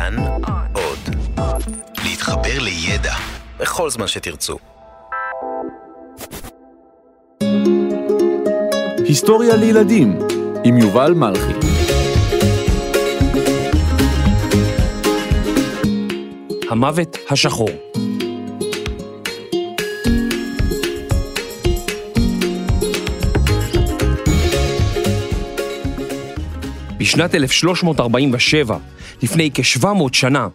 כאן 0.00 0.16
עוד. 0.72 0.98
להתחבר 2.04 2.58
לידע 2.58 3.14
בכל 3.58 3.90
זמן 3.90 4.06
שתרצו. 4.06 4.56
היסטוריה 9.04 9.56
לילדים 9.56 10.18
עם 10.64 10.78
יובל 10.78 11.12
מלכי. 11.12 11.52
המוות 16.70 17.16
השחור. 17.30 17.70
בשנת 26.98 27.34
1347, 27.34 28.76
לפני 29.22 29.50
כ-700 29.54 29.86
שנה, 30.12 30.48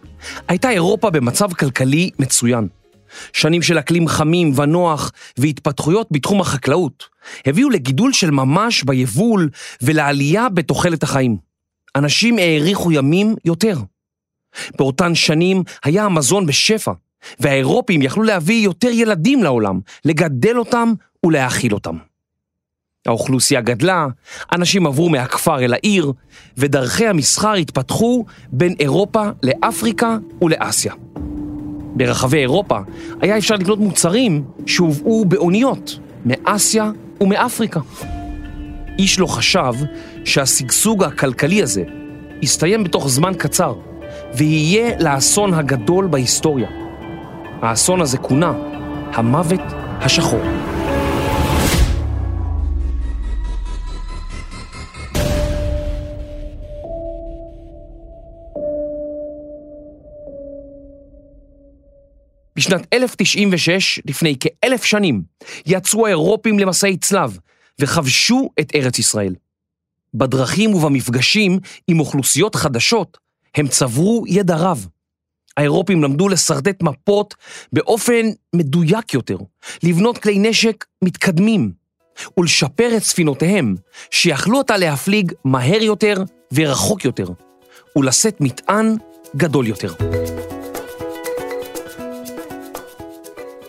הייתה 0.48 0.70
אירופה 0.70 1.10
במצב 1.10 1.52
כלכלי 1.52 2.10
מצוין. 2.18 2.68
שנים 3.32 3.62
של 3.62 3.78
אקלים 3.78 4.08
חמים 4.08 4.58
ונוח 4.58 5.12
והתפתחויות 5.36 6.08
בתחום 6.10 6.40
החקלאות 6.40 7.04
הביאו 7.46 7.70
לגידול 7.70 8.12
של 8.12 8.30
ממש 8.30 8.84
ביבול 8.84 9.50
ולעלייה 9.82 10.48
בתוחלת 10.48 11.02
החיים. 11.02 11.36
אנשים 11.96 12.38
האריכו 12.38 12.92
ימים 12.92 13.34
יותר. 13.44 13.78
באותן 14.78 15.14
שנים 15.14 15.62
היה 15.84 16.04
המזון 16.04 16.46
בשפע, 16.46 16.92
והאירופים 17.40 18.02
יכלו 18.02 18.22
להביא 18.22 18.64
יותר 18.64 18.88
ילדים 18.88 19.42
לעולם, 19.42 19.80
לגדל 20.04 20.58
אותם 20.58 20.92
ולהאכיל 21.26 21.74
אותם. 21.74 21.96
האוכלוסייה 23.06 23.60
גדלה, 23.60 24.06
אנשים 24.52 24.86
עברו 24.86 25.08
מהכפר 25.08 25.64
אל 25.64 25.72
העיר, 25.72 26.12
ודרכי 26.56 27.06
המסחר 27.06 27.52
התפתחו 27.52 28.24
בין 28.52 28.74
אירופה 28.80 29.22
לאפריקה 29.42 30.16
ולאסיה. 30.42 30.92
ברחבי 31.94 32.38
אירופה 32.38 32.78
היה 33.20 33.38
אפשר 33.38 33.54
לקנות 33.54 33.78
מוצרים 33.78 34.44
שהובאו 34.66 35.24
באוניות 35.24 35.98
מאסיה 36.26 36.90
ומאפריקה. 37.20 37.80
איש 38.98 39.18
לא 39.18 39.26
חשב 39.26 39.72
שהשגשוג 40.24 41.04
הכלכלי 41.04 41.62
הזה 41.62 41.82
יסתיים 42.42 42.84
בתוך 42.84 43.08
זמן 43.08 43.32
קצר, 43.38 43.74
ויהיה 44.34 44.96
לאסון 45.00 45.54
הגדול 45.54 46.06
בהיסטוריה. 46.06 46.68
האסון 47.62 48.00
הזה 48.00 48.18
כונה 48.18 48.52
המוות 49.12 49.60
השחור. 50.00 50.75
בשנת 62.56 62.86
1096, 62.94 64.00
לפני 64.06 64.36
כאלף 64.40 64.84
שנים, 64.84 65.22
יצאו 65.66 66.06
האירופים 66.06 66.58
למסעי 66.58 66.96
צלב 66.96 67.38
וכבשו 67.78 68.50
את 68.60 68.72
ארץ 68.74 68.98
ישראל. 68.98 69.34
בדרכים 70.14 70.74
ובמפגשים 70.74 71.58
עם 71.88 72.00
אוכלוסיות 72.00 72.54
חדשות, 72.54 73.18
הם 73.54 73.68
צברו 73.68 74.24
ידע 74.26 74.56
רב. 74.56 74.86
האירופים 75.56 76.02
למדו 76.02 76.28
לשרטט 76.28 76.82
מפות 76.82 77.34
באופן 77.72 78.26
מדויק 78.54 79.14
יותר, 79.14 79.36
לבנות 79.82 80.18
כלי 80.18 80.38
נשק 80.38 80.84
מתקדמים 81.04 81.72
ולשפר 82.38 82.96
את 82.96 83.02
ספינותיהם, 83.02 83.74
שיכלו 84.10 84.58
אותה 84.58 84.76
להפליג 84.76 85.32
מהר 85.44 85.82
יותר 85.82 86.22
ורחוק 86.52 87.04
יותר, 87.04 87.28
ולשאת 87.96 88.40
מטען 88.40 88.96
גדול 89.36 89.66
יותר. 89.66 89.94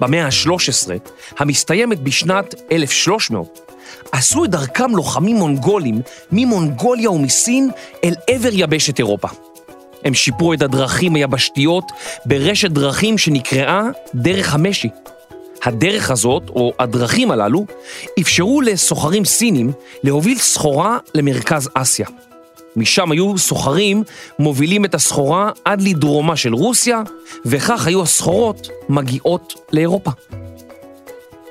במאה 0.01 0.25
ה-13, 0.25 0.89
המסתיימת 1.37 1.99
בשנת 1.99 2.55
1300, 2.71 3.71
עשו 4.11 4.45
את 4.45 4.49
דרכם 4.49 4.95
לוחמים 4.95 5.35
מונגולים 5.35 6.01
ממונגוליה 6.31 7.11
ומסין 7.11 7.69
אל 8.03 8.13
עבר 8.29 8.49
יבשת 8.51 8.99
אירופה. 8.99 9.27
הם 10.03 10.13
שיפרו 10.13 10.53
את 10.53 10.61
הדרכים 10.61 11.15
היבשתיות 11.15 11.91
ברשת 12.25 12.71
דרכים 12.71 13.17
שנקראה 13.17 13.81
דרך 14.15 14.53
המשי. 14.53 14.89
הדרך 15.63 16.11
הזאת, 16.11 16.49
או 16.49 16.73
הדרכים 16.79 17.31
הללו, 17.31 17.65
אפשרו 18.19 18.61
לסוחרים 18.61 19.25
סינים 19.25 19.71
להוביל 20.03 20.37
סחורה 20.37 20.97
למרכז 21.15 21.69
אסיה. 21.73 22.07
משם 22.77 23.11
היו 23.11 23.37
סוחרים 23.37 24.03
מובילים 24.39 24.85
את 24.85 24.95
הסחורה 24.95 25.51
עד 25.65 25.81
לדרומה 25.81 26.35
של 26.35 26.53
רוסיה, 26.53 27.01
וכך 27.45 27.87
היו 27.87 28.03
הסחורות 28.03 28.67
מגיעות 28.89 29.53
לאירופה. 29.71 30.11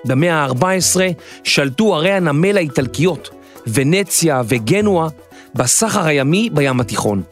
במאה 0.05 0.35
ה-14 0.35 1.01
שלטו 1.45 1.95
ערי 1.95 2.13
הנמל 2.13 2.57
האיטלקיות, 2.57 3.31
ונציה 3.67 4.43
וגנואה, 4.49 5.09
בסחר 5.55 6.05
הימי 6.05 6.51
בים 6.53 6.81
התיכון. 6.81 7.23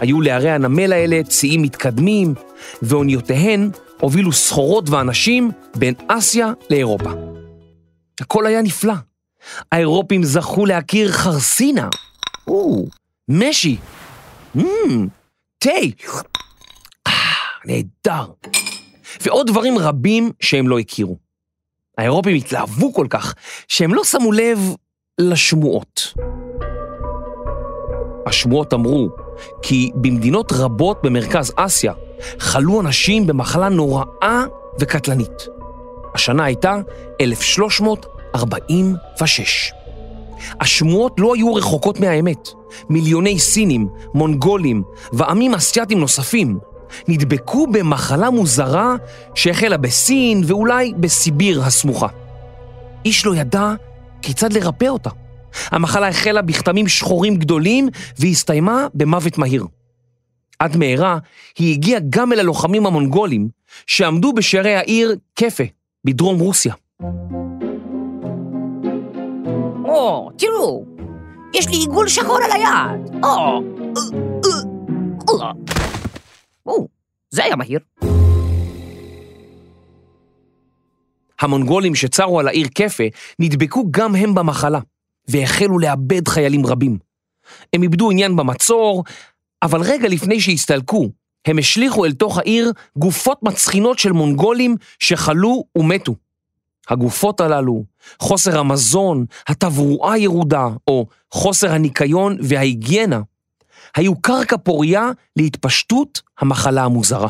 היו 0.00 0.20
לערי 0.20 0.50
הנמל 0.50 0.92
האלה 0.92 1.20
ציים 1.22 1.62
מתקדמים, 1.62 2.34
ואוניותיהן 2.82 3.70
הובילו 4.00 4.32
סחורות 4.32 4.90
ואנשים 4.90 5.50
בין 5.74 5.94
אסיה 6.08 6.52
לאירופה. 6.70 7.10
הכל 8.20 8.46
היה 8.46 8.62
נפלא. 8.62 8.94
האירופים 9.72 10.24
זכו 10.24 10.66
להכיר 10.66 11.12
חרסינה, 11.12 11.88
או, 12.48 12.84
משי, 13.28 13.76
תה, 15.58 15.70
אה, 17.06 17.12
נהדר, 17.64 18.32
ועוד 19.20 19.46
דברים 19.46 19.78
רבים 19.78 20.32
שהם 20.40 20.68
לא 20.68 20.78
הכירו. 20.78 21.18
האירופים 21.98 22.36
התלהבו 22.36 22.94
כל 22.94 23.06
כך, 23.10 23.34
שהם 23.68 23.94
לא 23.94 24.04
שמו 24.04 24.32
לב 24.32 24.58
לשמועות. 25.20 26.14
השמועות 28.26 28.74
אמרו 28.74 29.08
כי 29.62 29.90
במדינות 29.94 30.52
רבות 30.52 30.98
במרכז 31.02 31.52
אסיה 31.56 31.92
חלו 32.38 32.80
אנשים 32.80 33.26
במחלה 33.26 33.68
נוראה 33.68 34.44
וקטלנית. 34.80 35.46
השנה 36.14 36.44
הייתה 36.44 36.76
1346. 37.20 39.72
השמועות 40.60 41.20
לא 41.20 41.34
היו 41.34 41.54
רחוקות 41.54 42.00
מהאמת. 42.00 42.48
מיליוני 42.90 43.38
סינים, 43.38 43.88
מונגולים 44.14 44.82
ועמים 45.12 45.54
אסייתים 45.54 46.00
נוספים 46.00 46.58
נדבקו 47.08 47.66
במחלה 47.66 48.30
מוזרה 48.30 48.96
שהחלה 49.34 49.76
בסין 49.76 50.42
ואולי 50.46 50.92
בסיביר 50.96 51.62
הסמוכה. 51.62 52.08
איש 53.04 53.26
לא 53.26 53.36
ידע 53.36 53.72
כיצד 54.22 54.52
לרפא 54.52 54.84
אותה. 54.84 55.10
המחלה 55.70 56.08
החלה 56.08 56.42
בכתמים 56.42 56.88
שחורים 56.88 57.36
גדולים 57.36 57.88
והסתיימה 58.18 58.86
במוות 58.94 59.38
מהיר. 59.38 59.66
עד 60.58 60.76
מהרה 60.76 61.18
היא 61.58 61.72
הגיעה 61.72 62.00
גם 62.10 62.32
אל 62.32 62.40
הלוחמים 62.40 62.86
המונגולים 62.86 63.48
שעמדו 63.86 64.32
בשערי 64.32 64.74
העיר 64.74 65.16
קפה 65.34 65.64
בדרום 66.04 66.38
רוסיה. 66.40 66.74
או, 69.94 70.30
תראו, 70.38 70.84
יש 71.54 71.68
לי 71.68 71.76
עיגול 71.76 72.08
שחור 72.08 72.36
על 72.36 72.52
היד. 72.52 73.24
או, 73.24 73.62
או, 75.28 75.52
או, 76.66 76.88
זה 77.30 77.44
היה 77.44 77.56
מהיר. 77.56 77.78
המונגולים 81.40 81.94
שצרו 81.94 82.40
על 82.40 82.48
העיר 82.48 82.68
קפה 82.74 83.04
נדבקו 83.38 83.84
גם 83.90 84.14
הם 84.14 84.34
במחלה, 84.34 84.80
והחלו 85.28 85.78
לאבד 85.78 86.28
חיילים 86.28 86.66
רבים. 86.66 86.98
הם 87.72 87.82
איבדו 87.82 88.10
עניין 88.10 88.36
במצור, 88.36 89.04
אבל 89.62 89.80
רגע 89.82 90.08
לפני 90.08 90.40
שהסתלקו, 90.40 91.10
הם 91.46 91.58
השליכו 91.58 92.04
אל 92.04 92.12
תוך 92.12 92.38
העיר 92.38 92.72
גופות 92.98 93.42
מצחינות 93.42 93.98
של 93.98 94.12
מונגולים 94.12 94.76
שחלו 94.98 95.64
ומתו. 95.78 96.14
הגופות 96.88 97.40
הללו, 97.40 97.84
חוסר 98.20 98.58
המזון, 98.58 99.26
התברואה 99.48 100.12
הירודה, 100.12 100.66
או 100.88 101.06
חוסר 101.30 101.72
הניקיון 101.72 102.36
וההיגיינה, 102.42 103.20
היו 103.96 104.20
קרקע 104.20 104.56
פוריה 104.56 105.10
להתפשטות 105.36 106.22
המחלה 106.40 106.84
המוזרה. 106.84 107.28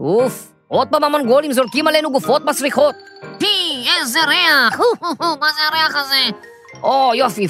אוף, 0.00 0.52
עוד 0.68 0.88
פעם 0.88 1.04
המונגולים 1.04 1.52
זורקים 1.52 1.88
עלינו 1.88 2.12
גופות 2.12 2.44
מסריחות. 2.44 2.94
פי, 3.38 3.86
איזה 4.00 4.18
ריח! 4.26 4.80
מה 5.20 5.46
זה 5.56 5.60
הריח 5.72 5.96
הזה? 5.96 6.38
או, 6.82 7.12
יופי. 7.14 7.46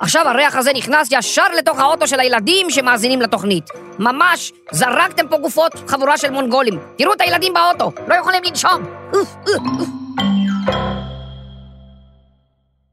עכשיו 0.00 0.28
הריח 0.28 0.56
הזה 0.56 0.70
נכנס 0.72 1.08
ישר 1.10 1.46
לתוך 1.58 1.78
האוטו 1.78 2.08
של 2.08 2.20
הילדים 2.20 2.70
שמאזינים 2.70 3.22
לתוכנית. 3.22 3.64
ממש 3.98 4.52
זרקתם 4.72 5.28
פה 5.28 5.38
גופות, 5.38 5.72
חבורה 5.86 6.18
של 6.18 6.30
מונגולים. 6.30 6.78
תראו 6.98 7.12
את 7.12 7.20
הילדים 7.20 7.54
באוטו, 7.54 7.92
לא 8.08 8.14
יכולים 8.14 8.42
לנשום. 8.44 8.82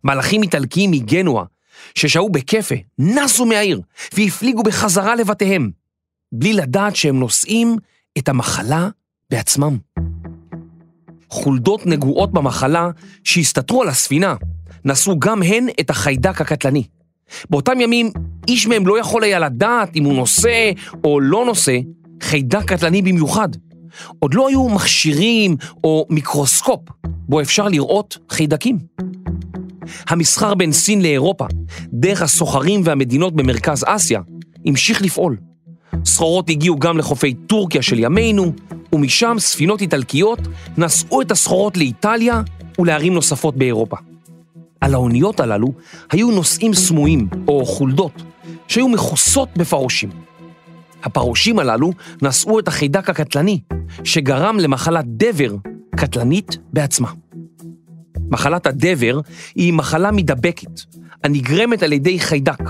מלאכים 0.03 0.43
איטלקיים 0.43 0.91
מגנואה 0.91 1.43
ששהו 1.95 2.29
בכיפה, 2.29 2.75
נסו 2.99 3.45
מהעיר 3.45 3.81
והפליגו 4.13 4.63
בחזרה 4.63 5.15
לבתיהם, 5.15 5.71
בלי 6.31 6.53
לדעת 6.53 6.95
שהם 6.95 7.19
נושאים 7.19 7.77
את 8.17 8.29
המחלה 8.29 8.89
בעצמם. 9.29 9.77
חולדות 11.29 11.85
נגועות 11.85 12.31
במחלה 12.31 12.89
שהסתתרו 13.23 13.81
על 13.81 13.89
הספינה, 13.89 14.35
נשאו 14.85 15.19
גם 15.19 15.43
הן 15.43 15.67
את 15.79 15.89
החיידק 15.89 16.41
הקטלני. 16.41 16.83
באותם 17.49 17.81
ימים 17.81 18.11
איש 18.47 18.67
מהם 18.67 18.87
לא 18.87 18.99
יכול 18.99 19.23
היה 19.23 19.39
לדעת 19.39 19.95
אם 19.95 20.03
הוא 20.03 20.13
נושא 20.13 20.71
או 21.03 21.19
לא 21.19 21.45
נושא 21.45 21.77
חיידק 22.21 22.65
קטלני 22.65 23.01
במיוחד. 23.01 23.49
עוד 24.19 24.33
לא 24.33 24.47
היו 24.47 24.69
מכשירים 24.69 25.55
או 25.83 26.05
מיקרוסקופ 26.09 26.79
בו 27.05 27.41
אפשר 27.41 27.67
לראות 27.67 28.17
חיידקים. 28.29 28.77
המסחר 30.07 30.53
בין 30.53 30.71
סין 30.71 31.01
לאירופה, 31.01 31.45
דרך 31.93 32.21
הסוחרים 32.21 32.81
והמדינות 32.83 33.35
במרכז 33.35 33.83
אסיה, 33.87 34.21
המשיך 34.65 35.01
לפעול. 35.01 35.37
סחורות 36.05 36.49
הגיעו 36.49 36.79
גם 36.79 36.97
לחופי 36.97 37.33
טורקיה 37.33 37.81
של 37.81 37.99
ימינו, 37.99 38.53
ומשם 38.93 39.35
ספינות 39.39 39.81
איטלקיות 39.81 40.39
נשאו 40.77 41.21
את 41.21 41.31
הסחורות 41.31 41.77
לאיטליה 41.77 42.41
ולערים 42.79 43.13
נוספות 43.13 43.55
באירופה. 43.55 43.97
על 44.85 44.93
האוניות 44.93 45.39
הללו 45.39 45.67
היו 46.11 46.31
נוסעים 46.31 46.73
סמויים, 46.73 47.27
או 47.47 47.65
חולדות, 47.65 48.23
שהיו 48.67 48.87
מכוסות 48.87 49.49
בפרושים. 49.57 50.09
הפרושים 51.03 51.59
הללו 51.59 51.91
נשאו 52.21 52.59
את 52.59 52.67
החיידק 52.67 53.09
הקטלני, 53.09 53.59
שגרם 54.03 54.59
למחלת 54.59 55.05
דבר 55.07 55.55
קטלנית 55.95 56.57
בעצמה. 56.73 57.11
מחלת 58.29 58.67
הדבר 58.67 59.19
היא 59.55 59.73
מחלה 59.73 60.11
מידבקת, 60.11 60.81
הנגרמת 61.23 61.83
על 61.83 61.93
ידי 61.93 62.19
חיידק, 62.19 62.63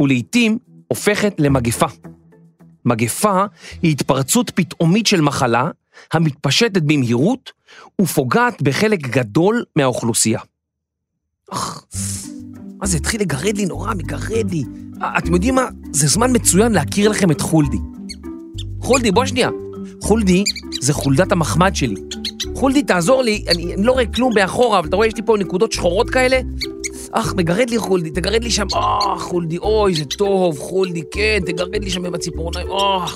ולעיתים 0.00 0.58
הופכת 0.88 1.34
למגפה. 1.38 1.86
מגפה 2.84 3.44
היא 3.82 3.90
התפרצות 3.92 4.50
פתאומית 4.50 5.06
של 5.06 5.20
מחלה 5.20 5.70
המתפשטת 6.12 6.82
במהירות 6.82 7.52
ופוגעת 8.00 8.62
בחלק 8.62 9.00
גדול 9.00 9.64
מהאוכלוסייה. 9.76 10.40
מה 11.50 12.86
זה 12.86 12.96
התחיל 12.96 13.20
לגרד 13.20 13.56
לי 13.56 13.66
נורא, 13.66 13.94
מגרד 13.94 14.50
לי. 14.50 14.64
אה, 15.02 15.18
אתם 15.18 15.34
יודעים 15.34 15.54
מה? 15.54 15.66
זה 15.92 16.06
זמן 16.06 16.30
מצוין 16.34 16.72
להכיר 16.72 17.10
לכם 17.10 17.30
את 17.30 17.40
חולדי. 17.40 17.78
חולדי, 18.80 19.10
בוא 19.10 19.24
שנייה. 19.24 19.50
חולדי 20.00 20.44
זה 20.80 20.92
חולדת 20.92 21.32
המחמד 21.32 21.76
שלי. 21.76 21.94
חולדי, 22.54 22.82
תעזור 22.82 23.22
לי, 23.22 23.44
אני, 23.48 23.74
אני 23.74 23.82
לא 23.82 23.92
רואה 23.92 24.06
כלום 24.06 24.34
באחורה, 24.34 24.78
אבל 24.78 24.88
אתה 24.88 24.96
רואה, 24.96 25.06
יש 25.06 25.16
לי 25.16 25.22
פה 25.26 25.36
נקודות 25.38 25.72
שחורות 25.72 26.10
כאלה? 26.10 26.40
אך, 27.12 27.34
מגרד 27.34 27.70
לי 27.70 27.78
חולדי, 27.78 28.10
תגרד 28.10 28.44
לי 28.44 28.50
שם, 28.50 28.66
אה, 28.74 29.18
חולדי, 29.18 29.58
אוי, 29.58 29.94
זה 29.94 30.04
טוב, 30.04 30.58
חולדי, 30.58 31.02
כן, 31.10 31.38
תגרד 31.46 31.84
לי 31.84 31.90
שם 31.90 32.04
עם 32.04 32.14
הציפורניים, 32.14 32.66
אה. 32.70 33.06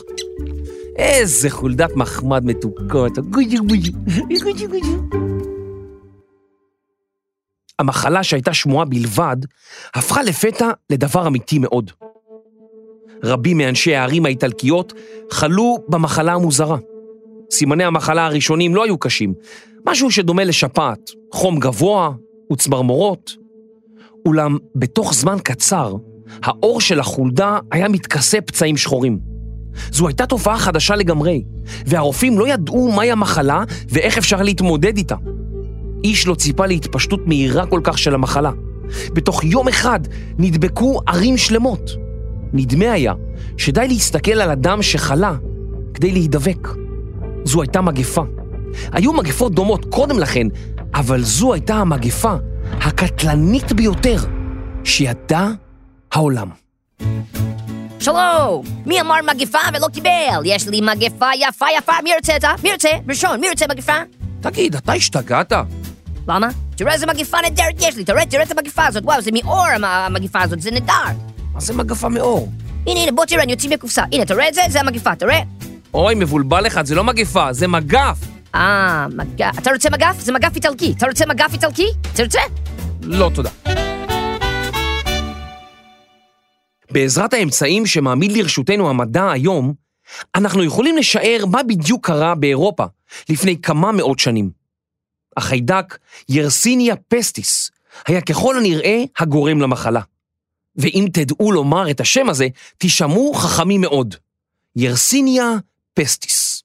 איזה 0.96 1.50
חולדת 1.50 1.96
מחמד 1.96 2.44
מתוקות, 2.44 3.18
גוג'י 3.18 3.56
גוג'י, 3.56 3.90
גוג'י 4.44 4.66
גוג'י. 4.66 5.25
המחלה 7.78 8.22
שהייתה 8.22 8.54
שמועה 8.54 8.84
בלבד, 8.84 9.36
הפכה 9.94 10.22
לפתע 10.22 10.70
לדבר 10.90 11.26
אמיתי 11.26 11.58
מאוד. 11.58 11.90
רבים 13.24 13.58
מאנשי 13.58 13.94
הערים 13.94 14.26
האיטלקיות 14.26 14.92
חלו 15.30 15.78
במחלה 15.88 16.32
המוזרה. 16.32 16.76
סימני 17.50 17.84
המחלה 17.84 18.26
הראשונים 18.26 18.74
לא 18.74 18.84
היו 18.84 18.98
קשים, 18.98 19.34
משהו 19.86 20.10
שדומה 20.10 20.44
לשפעת, 20.44 21.10
חום 21.32 21.58
גבוה 21.60 22.10
וצמרמורות. 22.52 23.36
אולם 24.26 24.58
בתוך 24.74 25.14
זמן 25.14 25.36
קצר, 25.44 25.94
האור 26.42 26.80
של 26.80 27.00
החולדה 27.00 27.58
היה 27.70 27.88
מתכסה 27.88 28.40
פצעים 28.40 28.76
שחורים. 28.76 29.18
זו 29.92 30.08
הייתה 30.08 30.26
תופעה 30.26 30.58
חדשה 30.58 30.96
לגמרי, 30.96 31.44
והרופאים 31.86 32.38
לא 32.38 32.48
ידעו 32.48 32.92
מהי 32.92 33.12
המחלה 33.12 33.64
ואיך 33.88 34.18
אפשר 34.18 34.42
להתמודד 34.42 34.96
איתה. 34.96 35.16
איש 36.04 36.26
לא 36.26 36.34
ציפה 36.34 36.66
להתפשטות 36.66 37.26
מהירה 37.26 37.66
כל 37.66 37.80
כך 37.84 37.98
של 37.98 38.14
המחלה. 38.14 38.50
בתוך 39.12 39.44
יום 39.44 39.68
אחד 39.68 40.00
נדבקו 40.38 41.00
ערים 41.06 41.36
שלמות. 41.36 41.90
נדמה 42.52 42.92
היה 42.92 43.12
שדי 43.56 43.88
להסתכל 43.88 44.32
על 44.32 44.50
אדם 44.50 44.82
שחלה 44.82 45.34
כדי 45.94 46.12
להידבק. 46.12 46.68
זו 47.44 47.62
הייתה 47.62 47.80
מגפה. 47.80 48.22
היו 48.92 49.12
מגפות 49.12 49.54
דומות 49.54 49.84
קודם 49.84 50.18
לכן, 50.18 50.46
אבל 50.94 51.22
זו 51.22 51.52
הייתה 51.52 51.74
המגפה 51.74 52.34
הקטלנית 52.72 53.72
ביותר 53.72 54.16
שידע 54.84 55.48
העולם. 56.12 56.48
שלום! 58.00 58.64
מי 58.86 59.00
אמר 59.00 59.16
מגפה 59.34 59.58
ולא 59.74 59.86
קיבל? 59.92 60.42
יש 60.44 60.68
לי 60.68 60.80
מגפה 60.80 61.26
יפה 61.40 61.66
יפה, 61.78 61.92
מי 62.04 62.10
רוצה 62.16 62.34
אותה? 62.34 62.50
מי 62.62 62.72
רוצה? 62.72 62.88
ראשון, 63.08 63.40
מי 63.40 63.50
רוצה 63.50 63.66
מגפה? 63.70 63.92
תגיד, 64.40 64.76
אתה 64.76 64.92
השתגעת? 64.92 65.52
למה? 66.28 66.48
תראה 66.76 66.92
איזה 66.94 67.06
מגפה 67.06 67.36
נהדרת 67.42 67.74
יש 67.80 67.96
לי, 67.96 68.04
תראה, 68.04 68.26
תראה 68.26 68.42
את 68.42 68.50
המגפה 68.58 68.86
הזאת, 68.86 69.04
וואו, 69.04 69.22
זה 69.22 69.30
מאור 69.32 69.66
המ- 69.66 69.84
המגפה 69.84 70.42
הזאת, 70.42 70.60
זה 70.60 70.70
נהדר. 70.70 70.92
מה 71.54 71.60
זה 71.60 71.74
מגפה 71.74 72.08
מאור? 72.08 72.52
הנה, 72.86 73.00
הנה, 73.00 73.12
בוא 73.12 73.24
תראה, 73.24 73.42
אני 73.42 73.52
יוצא 73.52 73.68
מהקופסה. 73.68 74.02
הנה, 74.12 74.22
אתה 74.22 74.34
רואה 74.34 74.48
את 74.48 74.54
זה? 74.54 74.60
זה 74.68 74.80
המגפה, 74.80 75.14
תראה. 75.14 75.40
אוי, 75.94 76.14
מבולבל 76.14 76.64
לך, 76.64 76.80
זה 76.84 76.94
לא 76.94 77.04
מגפה, 77.04 77.52
זה 77.52 77.68
מגף. 77.68 78.18
אה, 78.54 79.06
מגף. 79.16 79.58
אתה 79.58 79.70
רוצה 79.72 79.90
מגף? 79.90 80.16
זה 80.20 80.32
מגף 80.32 80.54
איטלקי. 80.56 80.94
אתה 80.98 81.06
רוצה 81.06 81.26
מגף 81.26 81.52
איטלקי? 81.52 81.86
תרצה? 82.14 82.40
לא 83.02 83.30
תודה. 83.34 83.50
בעזרת 86.90 87.34
האמצעים 87.34 87.86
שמעמיד 87.86 88.32
לרשותנו 88.32 88.90
המדע 88.90 89.30
היום, 89.30 89.72
אנחנו 90.34 90.64
יכולים 90.64 90.96
לשער 90.96 91.44
מה 91.50 91.62
בדיוק 91.62 92.06
קרה 92.06 92.34
באירופה 92.34 92.84
לפני 93.28 93.56
כמה 93.62 93.92
מאות 93.92 94.18
שנים. 94.18 94.65
החיידק 95.36 95.98
ירסיניה 96.28 96.94
פסטיס 97.08 97.70
היה 98.06 98.20
ככל 98.20 98.56
הנראה 98.56 99.04
הגורם 99.18 99.60
למחלה. 99.60 100.00
ואם 100.76 101.06
תדעו 101.12 101.52
לומר 101.52 101.90
את 101.90 102.00
השם 102.00 102.28
הזה, 102.28 102.48
תישמעו 102.78 103.34
חכמים 103.34 103.80
מאוד. 103.80 104.14
ירסיניה 104.76 105.52
פסטיס. 105.94 106.62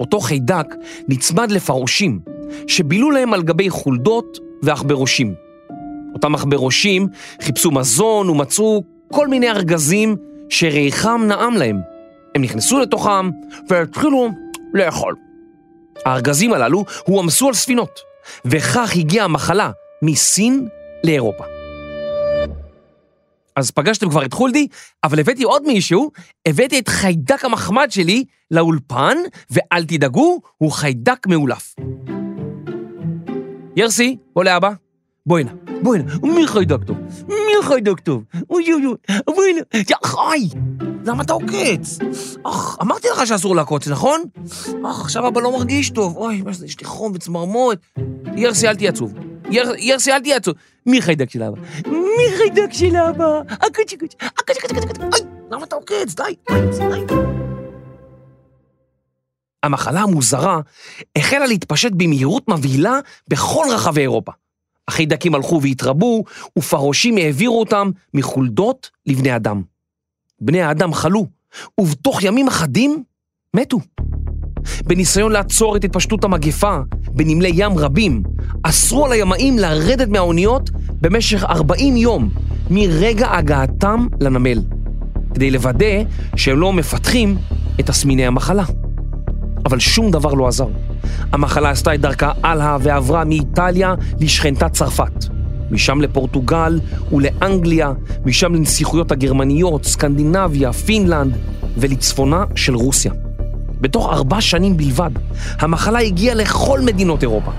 אותו 0.00 0.20
חיידק 0.20 0.66
נצמד 1.08 1.50
לפרושים, 1.50 2.20
שבילו 2.66 3.10
להם 3.10 3.34
על 3.34 3.42
גבי 3.42 3.70
חולדות 3.70 4.38
ועכברושים. 4.62 5.34
אותם 6.14 6.34
עכברושים 6.34 7.08
חיפשו 7.42 7.70
מזון 7.70 8.30
ומצאו 8.30 8.82
כל 9.12 9.28
מיני 9.28 9.50
ארגזים 9.50 10.16
שריחם 10.48 11.24
נעם 11.28 11.54
להם. 11.54 11.80
הם 12.34 12.42
נכנסו 12.42 12.78
לתוכם 12.78 13.30
והתחילו 13.68 14.28
לאכול. 14.74 15.29
הארגזים 16.04 16.52
הללו 16.52 16.84
הועמסו 17.04 17.48
על 17.48 17.54
ספינות, 17.54 18.00
וכך 18.44 18.92
הגיעה 18.96 19.24
המחלה 19.24 19.70
מסין 20.02 20.68
לאירופה. 21.04 21.44
אז 23.56 23.70
פגשתם 23.70 24.10
כבר 24.10 24.24
את 24.24 24.32
חולדי, 24.32 24.66
אבל 25.04 25.20
הבאתי 25.20 25.42
עוד 25.42 25.62
מישהו, 25.66 26.10
הבאתי 26.46 26.78
את 26.78 26.88
חיידק 26.88 27.44
המחמד 27.44 27.90
שלי 27.90 28.24
לאולפן, 28.50 29.16
ואל 29.50 29.84
תדאגו, 29.84 30.40
הוא 30.58 30.72
חיידק 30.72 31.26
מאולף. 31.26 31.74
ירסי, 33.76 34.16
בוא 34.34 34.44
לאבא. 34.44 34.89
בואי 35.26 35.42
הנה, 35.42 35.52
בואי 35.82 35.98
הנה, 35.98 36.12
מי 36.22 36.46
חיידק 36.46 36.84
טוב? 36.84 36.96
מי 37.28 37.62
חיידק 37.62 38.00
טוב? 38.00 38.24
אוי 38.50 38.72
אוי 38.72 38.86
אוי, 38.86 38.96
בואי 39.26 39.50
הנה, 39.50 39.60
יא 39.90 39.96
חי! 40.04 40.48
למה 41.04 41.22
אתה 41.22 41.32
עוקץ? 41.32 41.98
אך, 42.44 42.78
אמרתי 42.82 43.08
לך 43.12 43.26
שאסור 43.26 43.56
לעקוץ, 43.56 43.88
נכון? 43.88 44.22
אך, 44.86 45.00
עכשיו 45.00 45.28
אבא 45.28 45.40
לא 45.40 45.52
מרגיש 45.52 45.90
טוב. 45.90 46.16
אוי, 46.16 46.42
מה 46.42 46.52
זה, 46.52 46.66
יש 46.66 46.80
לי 46.80 46.86
חום 46.86 47.12
וצמרמורת. 47.14 47.78
ירסי, 48.36 48.68
אל 48.68 48.74
תהיה 48.74 48.90
עצוב. 48.90 49.14
יר, 49.50 49.72
ירסי, 49.78 50.12
אל 50.12 50.20
תהיה 50.20 50.36
עצוב. 50.36 50.54
מי 50.86 51.02
חיידק 51.02 51.30
של 51.30 51.42
אבא? 51.42 51.60
מי 51.86 52.36
חיידק 52.36 52.72
של 52.72 52.96
אבא? 52.96 53.40
הקוצ'י 53.50 53.96
קוצ'י, 53.96 54.16
הקוצ'י 54.20 54.60
קוצ'י 54.60 54.86
קוצ'י. 54.86 55.02
אוי, 55.02 55.30
למה 55.50 55.64
אתה 55.64 55.76
עוקץ? 55.76 56.14
די, 56.14 56.22
די. 56.78 57.14
המחלה 59.62 60.00
המוזרה 60.00 60.60
החלה 61.16 61.46
להתפשט 61.46 61.92
במהירות 61.96 62.48
מבהילה 62.48 62.98
בכל 63.28 63.64
רחבי 63.70 64.00
אירופה. 64.00 64.32
החיידקים 64.90 65.34
הלכו 65.34 65.62
והתרבו, 65.62 66.24
ופרושים 66.58 67.16
העבירו 67.16 67.60
אותם 67.60 67.90
מחולדות 68.14 68.90
לבני 69.06 69.36
אדם. 69.36 69.62
בני 70.40 70.62
האדם 70.62 70.92
חלו, 70.92 71.26
ובתוך 71.80 72.22
ימים 72.22 72.48
אחדים 72.48 73.02
מתו. 73.56 73.78
בניסיון 74.84 75.32
לעצור 75.32 75.76
את 75.76 75.84
התפשטות 75.84 76.24
המגפה 76.24 76.78
בנמלי 77.12 77.52
ים 77.54 77.78
רבים, 77.78 78.22
אסרו 78.62 79.06
על 79.06 79.12
הימאים 79.12 79.58
לרדת 79.58 80.08
מהאוניות 80.08 80.70
במשך 81.00 81.44
40 81.44 81.96
יום 81.96 82.30
מרגע 82.70 83.36
הגעתם 83.36 84.06
לנמל, 84.20 84.62
כדי 85.34 85.50
לוודא 85.50 86.02
שהם 86.36 86.58
לא 86.58 86.72
מפתחים 86.72 87.36
את 87.80 87.86
תסמיני 87.86 88.26
המחלה. 88.26 88.64
אבל 89.66 89.78
שום 89.78 90.10
דבר 90.10 90.34
לא 90.34 90.48
עזר. 90.48 90.66
המחלה 91.32 91.70
עשתה 91.70 91.94
את 91.94 92.00
דרכה 92.00 92.32
הלאה 92.42 92.76
ועברה 92.80 93.24
מאיטליה 93.24 93.94
לשכנתה 94.20 94.68
צרפת. 94.68 95.24
משם 95.70 96.00
לפורטוגל 96.00 96.80
ולאנגליה, 97.12 97.92
משם 98.24 98.54
לנסיכויות 98.54 99.12
הגרמניות, 99.12 99.84
סקנדינביה, 99.84 100.72
פינלנד 100.72 101.36
ולצפונה 101.76 102.44
של 102.54 102.74
רוסיה. 102.74 103.12
בתוך 103.80 104.08
ארבע 104.12 104.40
שנים 104.40 104.76
בלבד, 104.76 105.10
המחלה 105.58 105.98
הגיעה 105.98 106.34
לכל 106.34 106.80
מדינות 106.80 107.22
אירופה. 107.22 107.50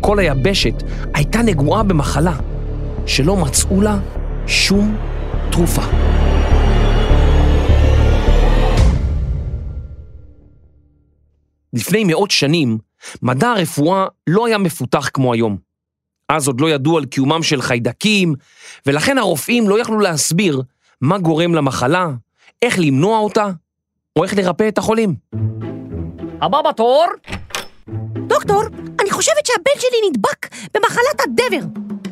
כל 0.00 0.18
היבשת 0.18 0.82
הייתה 1.14 1.42
נגועה 1.42 1.82
במחלה 1.82 2.34
שלא 3.06 3.36
מצאו 3.36 3.80
לה 3.80 3.98
שום 4.46 4.96
תרופה. 5.50 6.11
לפני 11.72 12.04
מאות 12.04 12.30
שנים, 12.30 12.78
מדע 13.22 13.50
הרפואה 13.50 14.06
לא 14.26 14.46
היה 14.46 14.58
מפותח 14.58 15.10
כמו 15.12 15.32
היום. 15.32 15.56
אז 16.28 16.46
עוד 16.46 16.60
לא 16.60 16.70
ידעו 16.70 16.98
על 16.98 17.04
קיומם 17.04 17.42
של 17.42 17.62
חיידקים, 17.62 18.34
ולכן 18.86 19.18
הרופאים 19.18 19.68
לא 19.68 19.80
יכלו 19.80 20.00
להסביר 20.00 20.62
מה 21.00 21.18
גורם 21.18 21.54
למחלה, 21.54 22.08
איך 22.62 22.78
למנוע 22.78 23.18
אותה, 23.18 23.50
או 24.16 24.24
איך 24.24 24.34
לרפא 24.36 24.68
את 24.68 24.78
החולים. 24.78 25.14
הבא 26.42 26.62
בתור? 26.62 27.06
דוקטור, 28.26 28.62
אני 29.00 29.10
חושבת 29.10 29.46
שהבן 29.46 29.80
שלי 29.80 30.08
נדבק 30.10 30.48
במחלת 30.74 31.20
הדבר. 31.20 31.66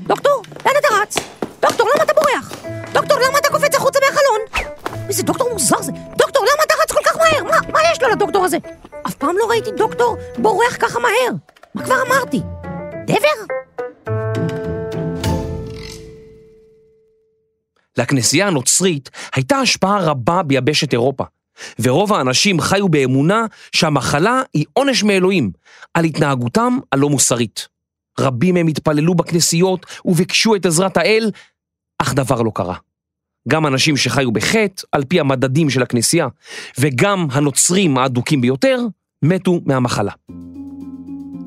דוקטור, 0.06 0.42
לאן 0.66 0.74
אתה 0.78 0.88
רץ? 1.02 1.16
דוקטור, 1.62 1.88
למה 1.94 2.04
אתה 2.04 2.12
בורח? 2.12 2.52
דוקטור, 2.92 3.18
למה 3.18 3.38
אתה 3.38 3.48
קופץ 3.48 3.74
החוצה 3.74 3.98
מהחלון? 4.06 4.70
איזה 5.08 5.22
דוקטור 5.22 5.48
מוזר 5.52 5.82
זה. 5.82 5.92
דוקטור, 6.18 6.29
מהר? 7.32 7.44
מה, 7.44 7.72
מה 7.72 7.78
יש 7.92 8.02
לו 8.02 8.08
לדוקטור 8.08 8.44
הזה? 8.44 8.56
אף 9.06 9.14
פעם 9.14 9.36
לא 9.38 9.46
ראיתי 9.50 9.70
דוקטור 9.76 10.16
בורח 10.38 10.76
ככה 10.80 10.98
מהר. 10.98 11.36
מה 11.74 11.84
כבר 11.84 12.02
אמרתי? 12.06 12.40
דבר? 13.06 13.54
לכנסייה 17.98 18.46
הנוצרית 18.46 19.10
הייתה 19.34 19.56
השפעה 19.56 20.00
רבה 20.00 20.42
ביבשת 20.42 20.92
אירופה, 20.92 21.24
ורוב 21.78 22.12
האנשים 22.12 22.60
חיו 22.60 22.88
באמונה 22.88 23.46
שהמחלה 23.72 24.42
היא 24.54 24.64
עונש 24.72 25.02
מאלוהים 25.02 25.50
על 25.94 26.04
התנהגותם 26.04 26.78
הלא 26.92 27.08
מוסרית. 27.08 27.68
רבים 28.20 28.54
מהם 28.54 28.66
התפללו 28.66 29.14
בכנסיות 29.14 29.86
וביקשו 30.04 30.56
את 30.56 30.66
עזרת 30.66 30.96
האל, 30.96 31.30
אך 31.98 32.14
דבר 32.14 32.42
לא 32.42 32.50
קרה. 32.54 32.74
גם 33.48 33.66
אנשים 33.66 33.96
שחיו 33.96 34.32
בחטא, 34.32 34.82
על 34.92 35.04
פי 35.04 35.20
המדדים 35.20 35.70
של 35.70 35.82
הכנסייה, 35.82 36.28
וגם 36.78 37.26
הנוצרים 37.32 37.98
האדוקים 37.98 38.40
ביותר, 38.40 38.86
מתו 39.24 39.60
מהמחלה. 39.66 40.12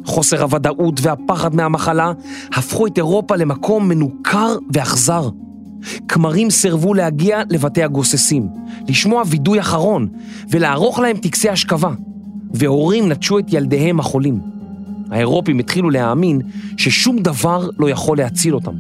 חוסר 0.06 0.42
הוודאות 0.42 1.00
והפחד 1.02 1.56
מהמחלה 1.56 2.12
הפכו 2.54 2.88
את 2.88 2.98
אירופה 2.98 3.36
למקום 3.36 3.90
מנוכר 3.90 4.56
ואכזר. 4.74 5.30
כמרים 6.08 6.50
סירבו 6.50 6.94
להגיע 6.94 7.42
לבתי 7.50 7.84
הגוססים, 7.84 8.48
לשמוע 8.88 9.24
וידוי 9.28 9.60
אחרון 9.60 10.08
ולערוך 10.50 11.00
להם 11.00 11.18
טקסי 11.18 11.50
השכבה, 11.50 11.92
והורים 12.54 13.12
נטשו 13.12 13.40
את 13.40 13.54
ילדיהם 13.54 14.00
החולים. 14.00 14.40
האירופים 15.12 15.60
התחילו 15.60 15.90
להאמין 15.90 16.42
ששום 16.78 17.20
דבר 17.20 17.70
לא 17.80 17.90
יכול 17.90 18.18
להציל 18.18 18.56
אותם. 18.56 18.76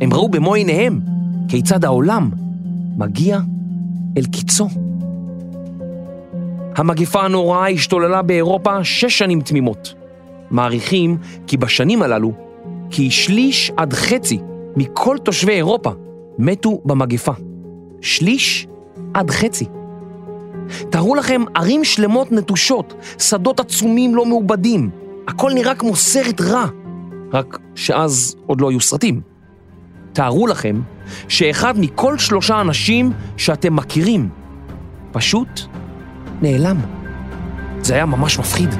הם 0.00 0.14
ראו 0.14 0.28
במו 0.28 0.54
עיניהם 0.54 1.00
כיצד 1.48 1.84
העולם 1.84 2.30
מגיע 3.00 3.40
אל 4.18 4.24
קיצו. 4.24 4.68
המגפה 6.76 7.22
הנוראה 7.22 7.68
השתוללה 7.68 8.22
באירופה 8.22 8.84
שש 8.84 9.18
שנים 9.18 9.40
תמימות. 9.40 9.94
מעריכים 10.50 11.16
כי 11.46 11.56
בשנים 11.56 12.02
הללו, 12.02 12.32
כי 12.90 13.10
שליש 13.10 13.72
עד 13.76 13.92
חצי 13.92 14.38
מכל 14.76 15.16
תושבי 15.22 15.52
אירופה 15.52 15.90
מתו 16.38 16.80
במגפה. 16.84 17.32
שליש 18.00 18.66
עד 19.14 19.30
חצי. 19.30 19.64
תארו 20.90 21.14
לכם 21.14 21.42
ערים 21.54 21.84
שלמות 21.84 22.32
נטושות, 22.32 22.94
שדות 23.18 23.60
עצומים 23.60 24.14
לא 24.14 24.26
מעובדים. 24.26 24.90
הכל 25.28 25.52
נראה 25.54 25.74
כמו 25.74 25.96
סרט 25.96 26.40
רע, 26.40 26.66
רק 27.32 27.58
שאז 27.74 28.36
עוד 28.46 28.60
לא 28.60 28.70
היו 28.70 28.80
סרטים. 28.80 29.29
תארו 30.12 30.46
לכם 30.46 30.80
שאחד 31.28 31.74
מכל 31.78 32.18
שלושה 32.18 32.60
אנשים 32.60 33.12
שאתם 33.36 33.76
מכירים 33.76 34.28
פשוט 35.12 35.60
נעלם. 36.42 36.80
זה 37.82 37.94
היה 37.94 38.06
ממש 38.06 38.38
מפחיד. 38.38 38.74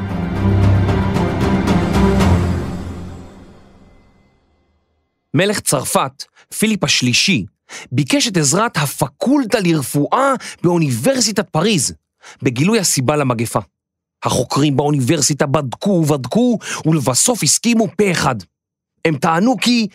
מלך 5.34 5.60
צרפת, 5.60 6.24
פיליפ 6.58 6.84
השלישי, 6.84 7.44
ביקש 7.92 8.28
את 8.28 8.36
עזרת 8.36 8.76
הפקולטה 8.76 9.58
לרפואה 9.60 10.34
באוניברסיטת 10.62 11.48
פריז, 11.48 11.94
בגילוי 12.42 12.78
הסיבה 12.78 13.16
למגפה. 13.16 13.60
החוקרים 14.24 14.76
באוניברסיטה 14.76 15.46
בדקו 15.46 15.90
ובדקו, 15.90 16.58
ולבסוף 16.86 17.42
הסכימו 17.42 17.88
פה 17.96 18.10
אחד. 18.10 18.36
הם 19.04 19.16
טענו 19.16 19.56
כי 19.60 19.88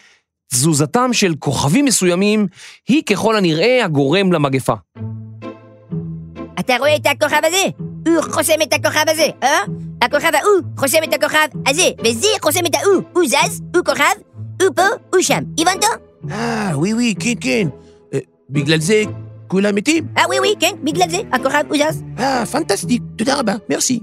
תזוזתם 0.54 1.14
של 1.14 1.34
כוכבים 1.40 1.86
מסוימים 1.86 2.48
היא 2.88 3.04
ככל 3.04 3.36
הנראה 3.36 3.86
הגורם 3.86 4.34
למגפה. 4.34 4.74
אתה 6.60 6.74
רואה 6.80 6.96
את 6.96 7.06
הכוכב 7.06 7.42
הזה? 7.44 7.64
הוא 8.08 8.22
חוסם 8.32 8.54
את 8.64 8.74
הכוכב 8.74 9.04
הזה, 9.08 9.28
אה? 9.44 9.58
הכוכב 10.02 10.32
ההוא 10.36 10.62
חוסם 10.78 10.98
את 11.04 11.14
הכוכב 11.14 11.48
הזה, 11.68 11.90
וזה 12.06 12.28
חוסם 12.42 12.66
את 12.66 12.76
ההוא. 12.76 13.04
הוא 13.14 13.24
זז, 13.28 13.62
הוא 13.76 13.86
כוכב, 13.86 14.04
הוא 14.62 14.70
פה, 14.76 14.82
הוא 15.14 15.22
שם. 15.22 15.44
הבנת? 15.60 15.84
אה, 16.32 16.72
ווי 16.74 16.94
ווי, 16.94 17.14
כן, 17.20 17.34
כן. 17.42 17.68
אה, 18.14 18.20
בגלל 18.50 18.80
זה 18.80 19.04
כולם 19.48 19.76
מתים? 19.76 20.08
אה, 20.18 20.24
ווי 20.28 20.40
ווי, 20.40 20.54
כן, 20.60 20.76
בגלל 20.84 21.10
זה, 21.10 21.18
הכוכב 21.32 21.64
הוא 21.70 21.78
זז. 21.78 22.04
אה, 22.20 22.46
פנטסטיק, 22.46 23.02
תודה 23.16 23.40
רבה, 23.40 23.54
מרסי. 23.70 24.00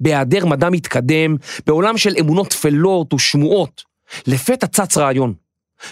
בהיעדר 0.00 0.46
מדע 0.46 0.70
מתקדם, 0.70 1.36
בעולם 1.66 1.98
של 1.98 2.14
אמונות 2.20 2.48
טפלות 2.48 3.14
ושמועות, 3.14 3.82
לפתע 4.26 4.66
צץ 4.66 4.96
רעיון. 4.96 5.34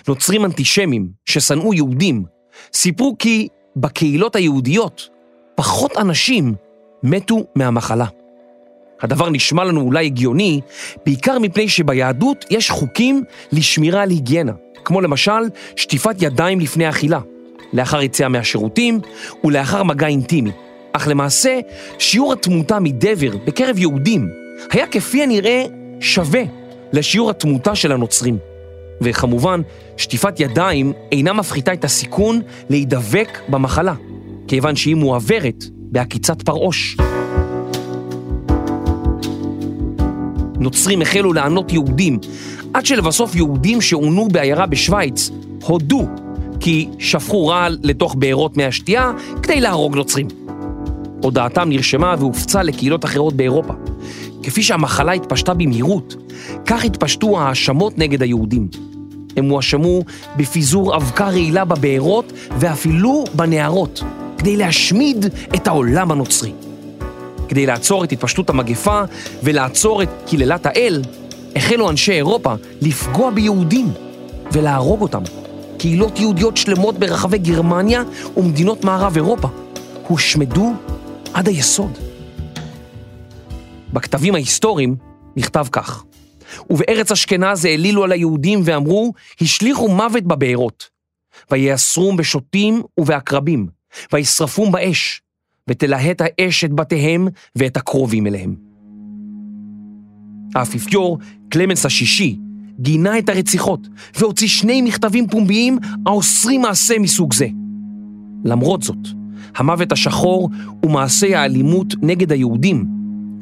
נוצרים 0.09 0.45
אנטישמים 0.45 1.09
ששנאו 1.25 1.75
יהודים, 1.75 2.25
סיפרו 2.73 3.17
כי 3.19 3.49
בקהילות 3.77 4.37
היהודיות 4.37 5.09
פחות 5.55 5.97
אנשים 5.97 6.55
מתו 7.03 7.45
מהמחלה. 7.55 8.07
הדבר 9.03 9.31
נשמע 9.31 9.65
לנו 9.65 9.81
אולי 9.81 10.07
הגיוני, 10.07 10.61
בעיקר 11.07 11.39
מפני 11.39 11.69
שביהדות 11.69 12.45
יש 12.51 12.71
חוקים 12.71 13.25
לשמירה 13.53 14.03
על 14.03 14.11
היגיינה, 14.11 14.53
כמו 14.85 15.01
למשל 15.01 15.41
שטיפת 15.77 16.23
ידיים 16.23 16.61
לפני 16.61 16.89
אכילה, 16.89 17.21
לאחר 17.73 18.03
יציאה 18.03 18.29
מהשירותים 18.29 19.01
ולאחר 19.45 19.83
מגע 19.83 20.07
אינטימי. 20.07 20.51
אך 20.97 21.09
למעשה, 21.09 21.59
שיעור 21.99 22.33
התמותה 22.33 22.81
מדבר 22.81 23.37
בקרב 23.47 23.79
יהודים 23.79 24.29
היה 24.71 24.87
כפי 24.87 25.23
הנראה 25.23 25.65
שווה 26.01 26.43
לשיעור 26.93 27.31
התמותה 27.31 27.75
של 27.75 27.93
הנוצרים. 27.93 28.39
וכמובן, 29.01 29.61
שטיפת 29.97 30.41
ידיים 30.41 30.93
אינה 31.13 31.33
מפחיתה 31.33 31.73
את 31.73 31.85
הסיכון 31.85 32.41
להידבק 32.71 33.39
במחלה, 33.49 33.95
כיוון 34.49 34.77
שהיא 34.77 34.95
מועברת 34.95 35.65
בעקיצת 35.77 36.43
פרעוש. 36.43 36.97
נוצרים 40.61 41.03
החלו 41.03 41.33
לענות 41.33 41.73
יהודים, 41.73 42.19
עד 42.75 42.87
שלבסוף 42.87 43.35
יהודים 43.35 43.81
שעונו 43.81 44.29
בעיירה 44.29 44.67
בשוויץ 44.67 45.31
הודו 45.63 46.07
כי 46.61 46.89
שפכו 46.99 47.47
רעל 47.47 47.79
לתוך 47.83 48.15
בארות 48.15 48.57
מי 48.57 48.65
השתייה 48.65 49.13
כדי 49.43 49.61
להרוג 49.61 49.97
נוצרים. 49.97 50.46
הודעתם 51.23 51.69
נרשמה 51.69 52.15
והופצה 52.19 52.63
לקהילות 52.63 53.05
אחרות 53.05 53.35
באירופה. 53.35 53.73
כפי 54.43 54.63
שהמחלה 54.63 55.13
התפשטה 55.13 55.55
במהירות, 55.55 56.17
כך 56.67 56.85
התפשטו 56.85 57.41
ההאשמות 57.41 57.99
נגד 57.99 58.23
היהודים. 58.23 58.69
הם 59.37 59.49
הואשמו 59.49 60.03
בפיזור 60.37 60.97
אבקה 60.97 61.25
רעילה 61.25 61.65
בבארות 61.65 62.33
ואפילו 62.59 63.25
בנהרות, 63.35 64.03
כדי 64.39 64.57
להשמיד 64.57 65.27
את 65.55 65.67
העולם 65.67 66.13
הנוצרי. 66.13 66.53
כדי 67.49 67.67
לעצור 67.67 68.05
את 68.05 68.13
התפשטות 68.13 68.51
המגפה 68.51 69.03
ולעצור 69.43 70.03
את 70.03 70.09
קללת 70.31 70.67
האל, 70.67 71.03
החלו 71.57 71.91
אנשי 71.91 72.13
אירופה 72.13 72.55
לפגוע 72.81 73.31
ביהודים 73.31 73.93
ולהרוג 74.53 75.03
אותם. 75.03 75.23
קהילות 75.79 76.21
יהודיות 76.21 76.57
שלמות 76.57 76.99
ברחבי 76.99 77.39
גרמניה 77.39 78.03
ומדינות 78.37 78.85
מערב 78.85 79.17
אירופה 79.17 79.49
הושמדו 80.09 80.73
עד 81.37 81.49
היסוד. 81.49 81.99
בכתבים 83.93 84.35
ההיסטוריים 84.35 84.97
נכתב 85.37 85.67
כך: 85.73 86.05
ובארץ 86.71 87.13
אשכנז 87.13 87.65
העלילו 87.65 88.05
על 88.05 88.13
היהודים 88.13 88.61
ואמרו, 88.65 89.13
השליכו 89.41 89.89
מוות 89.89 90.25
בבארות, 90.25 90.89
ויאסרום 91.51 92.17
בשוטים 92.17 92.83
ובעקרבים, 92.99 93.67
וישרפום 94.13 94.73
באש, 94.73 95.23
ותלהט 95.69 96.21
האש 96.21 96.65
את 96.65 96.73
בתיהם 96.73 97.29
ואת 97.57 97.77
הקרובים 97.77 98.27
אליהם. 98.27 98.55
האפיפיור, 100.55 101.19
קלמנס 101.49 101.87
השישי, 101.87 102.39
גינה 102.81 103.19
את 103.19 103.29
הרציחות 103.29 103.89
והוציא 104.19 104.49
שני 104.49 104.83
מכתבים 104.83 105.27
פומביים 105.29 105.79
האוסרים 106.07 106.63
מעשה 106.63 106.99
מסוג 106.99 107.35
זה. 107.35 107.49
למרות 108.45 108.83
זאת, 108.83 109.26
המוות 109.57 109.93
השחור 109.93 110.51
ומעשי 110.85 111.35
האלימות 111.35 111.95
נגד 112.03 112.33
היהודים 112.33 112.87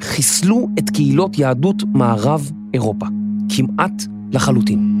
חיסלו 0.01 0.67
את 0.79 0.89
קהילות 0.89 1.39
יהדות 1.39 1.83
מערב 1.93 2.51
אירופה, 2.73 3.05
כמעט 3.55 4.03
לחלוטין. 4.31 4.91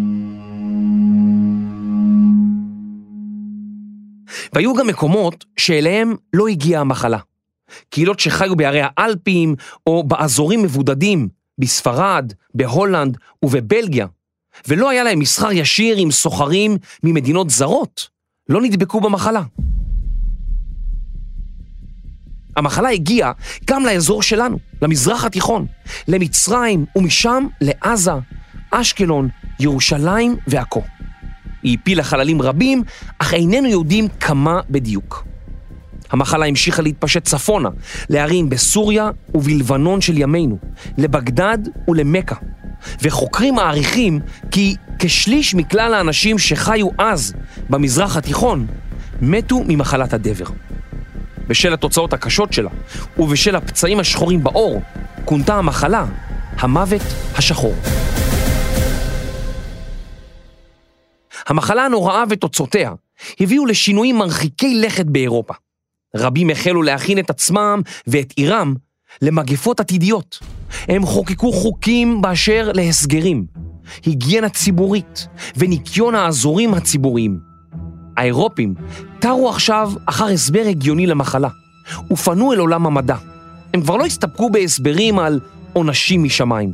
והיו 4.53 4.73
גם 4.73 4.87
מקומות 4.87 5.45
שאליהם 5.57 6.15
לא 6.33 6.47
הגיעה 6.47 6.81
המחלה. 6.81 7.17
קהילות 7.89 8.19
שחיו 8.19 8.55
בערי 8.55 8.81
האלפים 8.97 9.55
או 9.87 10.03
באזורים 10.03 10.63
מבודדים, 10.63 11.27
בספרד, 11.57 12.33
בהולנד 12.53 13.17
ובבלגיה, 13.43 14.07
ולא 14.67 14.89
היה 14.89 15.03
להם 15.03 15.19
מסחר 15.19 15.51
ישיר 15.51 15.97
עם 15.97 16.11
סוחרים 16.11 16.77
ממדינות 17.03 17.49
זרות, 17.49 18.09
לא 18.49 18.61
נדבקו 18.61 19.01
במחלה. 19.01 19.41
המחלה 22.55 22.89
הגיעה 22.89 23.31
גם 23.65 23.85
לאזור 23.85 24.21
שלנו, 24.23 24.57
למזרח 24.81 25.25
התיכון, 25.25 25.65
למצרים 26.07 26.85
ומשם 26.95 27.47
לעזה, 27.61 28.11
אשקלון, 28.71 29.29
ירושלים 29.59 30.35
ועכו. 30.47 30.81
היא 31.63 31.77
הפילה 31.81 32.03
חללים 32.03 32.41
רבים, 32.41 32.83
אך 33.19 33.33
איננו 33.33 33.67
יודעים 33.67 34.07
כמה 34.19 34.59
בדיוק. 34.69 35.25
המחלה 36.11 36.45
המשיכה 36.45 36.81
להתפשט 36.81 37.23
צפונה, 37.23 37.69
לערים 38.09 38.49
בסוריה 38.49 39.09
ובלבנון 39.33 40.01
של 40.01 40.17
ימינו, 40.17 40.57
לבגדד 40.97 41.57
ולמכה. 41.87 42.35
וחוקרים 43.01 43.55
מעריכים 43.55 44.19
כי 44.51 44.75
כשליש 44.99 45.55
מכלל 45.55 45.93
האנשים 45.93 46.39
שחיו 46.39 46.87
אז 46.97 47.33
במזרח 47.69 48.17
התיכון 48.17 48.67
מתו 49.21 49.63
ממחלת 49.67 50.13
הדבר. 50.13 50.45
בשל 51.47 51.73
התוצאות 51.73 52.13
הקשות 52.13 52.53
שלה 52.53 52.69
ובשל 53.17 53.55
הפצעים 53.55 53.99
השחורים 53.99 54.43
בעור, 54.43 54.81
כונתה 55.25 55.55
המחלה 55.55 56.05
המוות 56.57 57.01
השחור. 57.35 57.75
המחלה 61.47 61.85
הנוראה 61.85 62.23
ותוצאותיה 62.29 62.91
הביאו 63.39 63.65
לשינויים 63.65 64.17
מרחיקי 64.17 64.75
לכת 64.75 65.05
באירופה. 65.05 65.53
רבים 66.15 66.49
החלו 66.49 66.83
להכין 66.83 67.19
את 67.19 67.29
עצמם 67.29 67.81
ואת 68.07 68.33
עירם 68.35 68.75
למגפות 69.21 69.79
עתידיות. 69.79 70.39
הם 70.87 71.05
חוקקו 71.05 71.51
חוקים 71.51 72.21
באשר 72.21 72.71
להסגרים, 72.73 73.45
היגיינה 74.05 74.49
ציבורית 74.49 75.27
וניקיון 75.57 76.15
האזורים 76.15 76.73
הציבוריים. 76.73 77.54
האירופים 78.17 78.73
תרו 79.19 79.49
עכשיו 79.49 79.91
אחר 80.05 80.25
הסבר 80.25 80.63
הגיוני 80.69 81.07
למחלה, 81.07 81.49
ופנו 82.11 82.53
אל 82.53 82.59
עולם 82.59 82.85
המדע. 82.85 83.15
הם 83.73 83.81
כבר 83.81 83.97
לא 83.97 84.05
הסתפקו 84.05 84.49
בהסברים 84.49 85.19
על 85.19 85.39
עונשים 85.73 86.23
משמיים. 86.23 86.73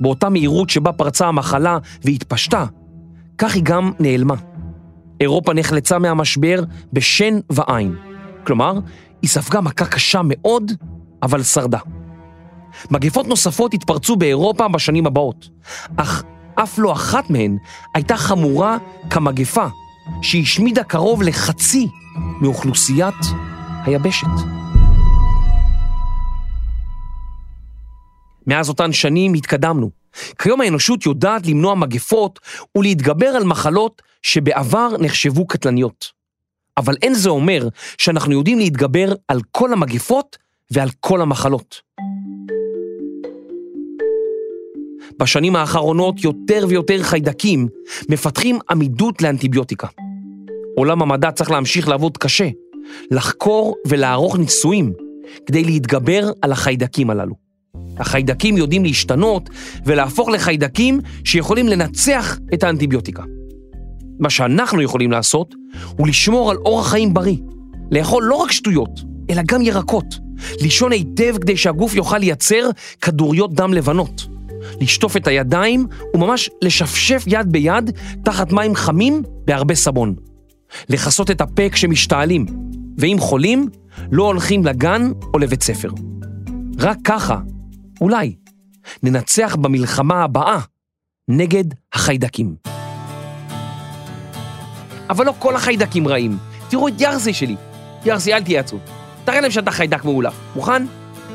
באותה 0.00 0.28
מהירות 0.28 0.70
שבה 0.70 0.92
פרצה 0.92 1.26
המחלה 1.26 1.78
והתפשטה, 2.04 2.64
כך 3.38 3.54
היא 3.54 3.62
גם 3.62 3.92
נעלמה. 4.00 4.34
אירופה 5.20 5.54
נחלצה 5.54 5.98
מהמשבר 5.98 6.64
בשן 6.92 7.38
ועין. 7.50 7.94
כלומר, 8.46 8.72
היא 9.22 9.30
ספגה 9.30 9.60
מכה 9.60 9.86
קשה 9.86 10.20
מאוד, 10.24 10.72
אבל 11.22 11.42
שרדה. 11.42 11.78
מגפות 12.90 13.26
נוספות 13.26 13.74
התפרצו 13.74 14.16
באירופה 14.16 14.68
בשנים 14.68 15.06
הבאות, 15.06 15.48
אך 15.96 16.24
אף 16.54 16.78
לא 16.78 16.92
אחת 16.92 17.30
מהן 17.30 17.56
הייתה 17.94 18.16
חמורה 18.16 18.76
כמגפה 19.10 19.66
שהשמידה 20.22 20.84
קרוב 20.84 21.22
לחצי 21.22 21.88
מאוכלוסיית 22.40 23.14
היבשת. 23.84 24.26
מאז 28.46 28.68
אותן 28.68 28.92
שנים 28.92 29.34
התקדמנו. 29.34 29.90
כיום 30.38 30.60
האנושות 30.60 31.06
יודעת 31.06 31.46
למנוע 31.46 31.74
מגפות 31.74 32.40
ולהתגבר 32.78 33.26
על 33.28 33.44
מחלות 33.44 34.02
שבעבר 34.22 34.88
נחשבו 35.00 35.46
קטלניות. 35.46 36.06
אבל 36.76 36.94
אין 37.02 37.14
זה 37.14 37.28
אומר 37.28 37.68
שאנחנו 37.98 38.32
יודעים 38.32 38.58
להתגבר 38.58 39.12
על 39.28 39.40
כל 39.50 39.72
המגפות 39.72 40.36
ועל 40.70 40.88
כל 41.00 41.20
המחלות. 41.20 41.80
בשנים 45.18 45.56
האחרונות 45.56 46.24
יותר 46.24 46.66
ויותר 46.68 47.02
חיידקים 47.02 47.68
מפתחים 48.08 48.58
עמידות 48.70 49.22
לאנטיביוטיקה. 49.22 49.86
עולם 50.76 51.02
המדע 51.02 51.30
צריך 51.30 51.50
להמשיך 51.50 51.88
לעבוד 51.88 52.16
קשה, 52.18 52.48
לחקור 53.10 53.76
ולערוך 53.86 54.38
ניסויים 54.38 54.92
כדי 55.46 55.64
להתגבר 55.64 56.30
על 56.42 56.52
החיידקים 56.52 57.10
הללו. 57.10 57.34
החיידקים 57.98 58.56
יודעים 58.56 58.84
להשתנות 58.84 59.50
ולהפוך 59.84 60.28
לחיידקים 60.28 61.00
שיכולים 61.24 61.68
לנצח 61.68 62.38
את 62.54 62.64
האנטיביוטיקה. 62.64 63.22
מה 64.18 64.30
שאנחנו 64.30 64.82
יכולים 64.82 65.10
לעשות 65.10 65.54
הוא 65.96 66.08
לשמור 66.08 66.50
על 66.50 66.56
אורח 66.56 66.90
חיים 66.90 67.14
בריא, 67.14 67.36
לאכול 67.90 68.24
לא 68.24 68.34
רק 68.34 68.52
שטויות, 68.52 69.00
אלא 69.30 69.42
גם 69.46 69.62
ירקות, 69.62 70.18
לישון 70.60 70.92
היטב 70.92 71.38
כדי 71.38 71.56
שהגוף 71.56 71.94
יוכל 71.94 72.18
לייצר 72.18 72.70
כדוריות 73.00 73.54
דם 73.54 73.74
לבנות, 73.74 74.26
לשטוף 74.80 75.16
את 75.16 75.26
הידיים 75.26 75.86
וממש 76.14 76.50
לשפשף 76.62 77.24
יד 77.26 77.52
ביד 77.52 77.90
תחת 78.24 78.52
מים 78.52 78.74
חמים 78.74 79.22
בהרבה 79.44 79.74
סבון, 79.74 80.14
לכסות 80.88 81.30
את 81.30 81.40
הפה 81.40 81.68
כשמשתעלים, 81.68 82.46
ואם 82.98 83.16
חולים, 83.20 83.68
לא 84.12 84.24
הולכים 84.24 84.64
לגן 84.64 85.10
או 85.34 85.38
לבית 85.38 85.62
ספר. 85.62 85.90
רק 86.78 86.98
ככה, 87.04 87.38
אולי, 88.00 88.36
ננצח 89.02 89.56
במלחמה 89.56 90.24
הבאה 90.24 90.58
נגד 91.28 91.64
החיידקים. 91.92 92.54
אבל 95.10 95.26
לא 95.26 95.34
כל 95.38 95.56
החיידקים 95.56 96.08
רעים. 96.08 96.38
תראו 96.68 96.88
את 96.88 96.94
ירסי 96.98 97.32
שלי. 97.32 97.56
ירסי, 98.04 98.34
אל 98.34 98.42
תהיה 98.42 98.60
עצוב. 98.60 98.80
תראה 99.24 99.40
להם 99.40 99.50
שאתה 99.50 99.70
חיידק 99.70 100.04
מאולף. 100.04 100.34
מוכן? 100.56 100.82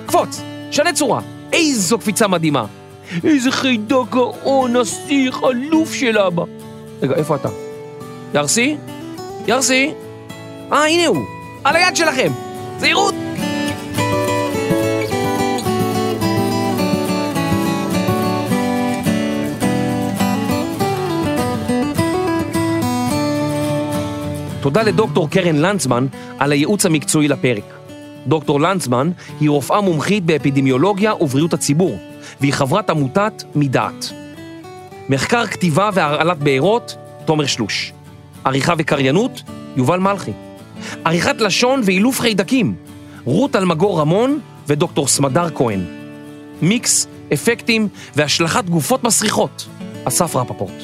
קפוץ, 0.05 0.41
שנה 0.71 0.93
צורה. 0.93 1.21
איזו 1.53 1.97
קפיצה 1.97 2.27
מדהימה. 2.27 2.65
איזה 3.23 3.51
חיידק 3.51 4.09
גאון, 4.09 4.77
נסיך, 4.77 5.39
אלוף 5.51 5.93
של 5.93 6.17
אבא. 6.17 6.43
רגע, 7.01 7.15
איפה 7.15 7.35
אתה? 7.35 7.49
ירסי? 8.33 8.77
ירסי? 9.47 9.93
אה, 10.71 10.85
הנה 10.87 11.07
הוא. 11.07 11.25
על 11.63 11.75
היד 11.75 11.95
שלכם. 11.95 12.31
זהירות! 12.77 13.15
תודה 24.61 24.83
לדוקטור 24.83 25.29
קרן 25.29 25.55
לנצמן 25.55 26.07
על 26.39 26.51
הייעוץ 26.51 26.85
המקצועי 26.85 27.27
לפרק. 27.27 27.63
דוקטור 28.27 28.59
לנצמן 28.59 29.11
היא 29.39 29.49
רופאה 29.49 29.81
מומחית 29.81 30.25
באפידמיולוגיה 30.25 31.13
ובריאות 31.13 31.53
הציבור, 31.53 31.97
והיא 32.41 32.53
חברת 32.53 32.89
עמותת 32.89 33.43
מדעת. 33.55 34.13
מחקר 35.09 35.45
כתיבה 35.47 35.89
והרעלת 35.93 36.37
בארות, 36.37 36.95
תומר 37.25 37.45
שלוש. 37.45 37.93
עריכה 38.43 38.73
וקריינות, 38.77 39.43
יובל 39.75 39.99
מלכי. 39.99 40.31
עריכת 41.05 41.41
לשון 41.41 41.81
ואילוף 41.85 42.19
חיידקים, 42.19 42.75
רות 43.25 43.55
אלמגור 43.55 43.99
רמון 43.99 44.39
ודוקטור 44.67 45.07
סמדר 45.07 45.47
כהן. 45.55 45.85
מיקס, 46.61 47.07
אפקטים 47.33 47.87
והשלכת 48.15 48.65
גופות 48.69 49.03
מסריחות, 49.03 49.67
אסף 50.05 50.35
רפפורט. 50.35 50.83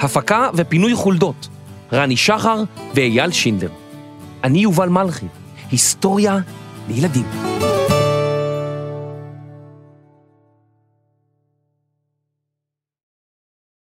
הפקה 0.00 0.48
ופינוי 0.54 0.94
חולדות, 0.94 1.48
רני 1.92 2.16
שחר 2.16 2.62
ואייל 2.94 3.30
שינדר. 3.30 3.68
אני 4.44 4.58
יובל 4.58 4.88
מלכי, 4.88 5.26
היסטוריה 5.70 6.38
לילדים. 6.88 7.24